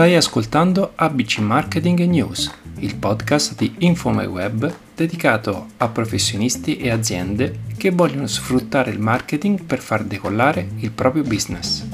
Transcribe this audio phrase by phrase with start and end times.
[0.00, 7.90] Stai ascoltando ABC Marketing News, il podcast di InfoMyWeb dedicato a professionisti e aziende che
[7.90, 11.86] vogliono sfruttare il marketing per far decollare il proprio business.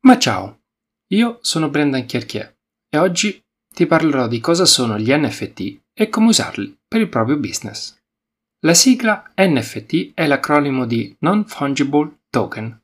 [0.00, 0.62] Ma ciao,
[1.12, 2.59] io sono Brendan Chierchier
[2.90, 7.36] e oggi ti parlerò di cosa sono gli NFT e come usarli per il proprio
[7.36, 7.96] business.
[8.64, 12.78] La sigla NFT è l'acronimo di Non Fungible Token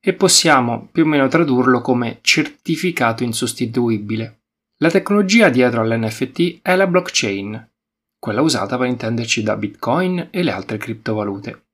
[0.00, 4.42] e possiamo più o meno tradurlo come certificato insostituibile.
[4.78, 7.70] La tecnologia dietro all'NFT è la blockchain,
[8.18, 11.66] quella usata per intenderci da Bitcoin e le altre criptovalute.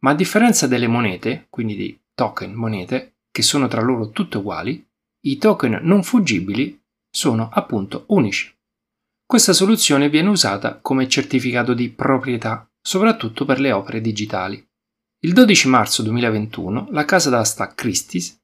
[0.00, 4.86] Ma a differenza delle monete, quindi di token monete, che sono tra loro tutte uguali,
[5.26, 6.83] i token non fungibili
[7.14, 8.52] sono appunto unici.
[9.24, 14.62] Questa soluzione viene usata come certificato di proprietà, soprattutto per le opere digitali.
[15.20, 18.36] Il 12 marzo 2021 la casa d'asta Christie's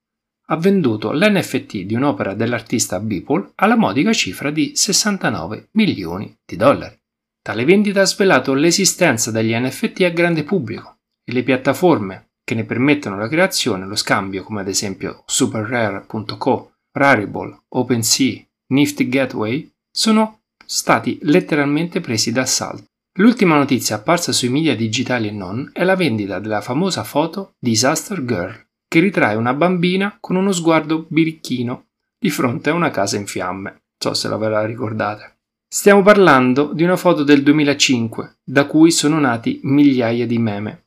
[0.47, 6.97] ha venduto l'NFT di un'opera dell'artista Beeple alla modica cifra di 69 milioni di dollari.
[7.43, 12.65] Tale vendita ha svelato l'esistenza degli NFT a grande pubblico e le piattaforme che ne
[12.65, 20.41] permettono la creazione e lo scambio, come ad esempio SuperRare.co, Rarible, OpenSea, Nifty Gateway, sono
[20.65, 22.85] stati letteralmente presi d'assalto.
[23.19, 28.25] L'ultima notizia apparsa sui media digitali e non è la vendita della famosa foto Disaster
[28.25, 31.87] Girl, che ritrae una bambina con uno sguardo birichino
[32.19, 33.83] di fronte a una casa in fiamme.
[33.99, 35.39] So se la ve la ricordate.
[35.69, 40.87] Stiamo parlando di una foto del 2005, da cui sono nati migliaia di meme.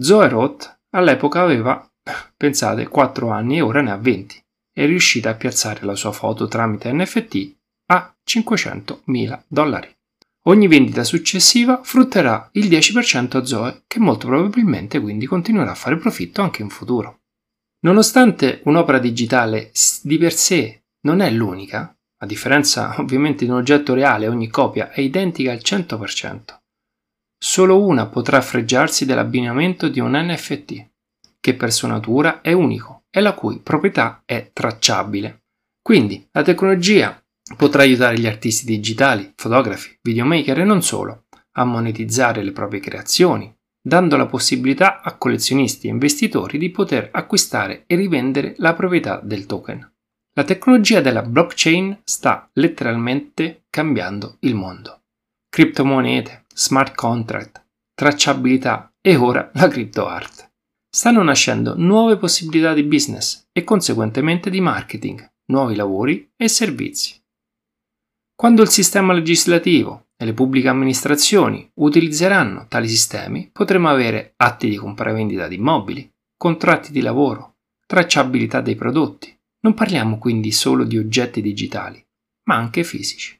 [0.00, 1.88] Zoe Roth all'epoca aveva,
[2.36, 4.44] pensate, 4 anni e ora ne ha 20.
[4.76, 7.56] È riuscita a piazzare la sua foto tramite NFT
[7.92, 9.88] a 500.000 dollari.
[10.48, 15.96] Ogni vendita successiva frutterà il 10% a Zoe, che molto probabilmente quindi continuerà a fare
[15.96, 17.20] profitto anche in futuro.
[17.86, 19.72] Nonostante un'opera digitale
[20.02, 24.90] di per sé non è l'unica, a differenza ovviamente di un oggetto reale, ogni copia
[24.90, 26.54] è identica al 100%,
[27.38, 30.86] solo una potrà fregiarsi dell'abbinamento di un NFT,
[31.40, 35.44] che per sua natura è unico e la cui proprietà è tracciabile.
[35.80, 37.20] Quindi la tecnologia
[37.54, 43.54] Potrà aiutare gli artisti digitali, fotografi, videomaker e non solo a monetizzare le proprie creazioni,
[43.80, 49.46] dando la possibilità a collezionisti e investitori di poter acquistare e rivendere la proprietà del
[49.46, 49.94] token.
[50.34, 55.04] La tecnologia della blockchain sta letteralmente cambiando il mondo.
[55.48, 60.45] Criptomonete, smart contract, tracciabilità e ora la crypto art.
[60.96, 67.22] Stanno nascendo nuove possibilità di business e conseguentemente di marketing, nuovi lavori e servizi.
[68.34, 74.76] Quando il sistema legislativo e le pubbliche amministrazioni utilizzeranno tali sistemi, potremo avere atti di
[74.76, 79.38] compravendita di immobili, contratti di lavoro, tracciabilità dei prodotti.
[79.64, 82.02] Non parliamo quindi solo di oggetti digitali,
[82.44, 83.38] ma anche fisici.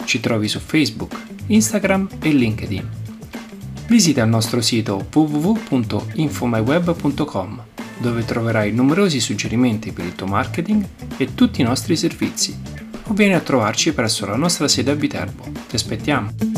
[0.06, 2.90] Ci trovi su Facebook, Instagram e LinkedIn.
[3.88, 7.64] Visita il nostro sito www.infomyweb.com
[7.98, 13.34] dove troverai numerosi suggerimenti per il tuo marketing e tutti i nostri servizi o vieni
[13.34, 15.44] a trovarci presso la nostra sede a Viterbo.
[15.68, 16.57] Ti aspettiamo!